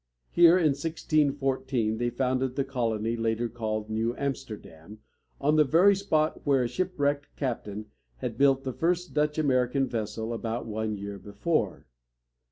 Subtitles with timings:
[0.31, 4.97] Here, in 1614, they founded the colony later called New Am´ster dam,
[5.39, 7.85] on the very spot where a shipwrecked captain
[8.15, 11.85] had built the first Dutch American vessel about one year before.